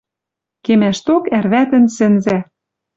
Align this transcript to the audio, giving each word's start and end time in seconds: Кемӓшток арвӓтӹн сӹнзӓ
Кемӓшток 0.63 1.23
арвӓтӹн 1.37 1.85
сӹнзӓ 1.95 2.37